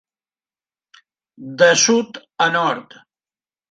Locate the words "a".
2.49-2.53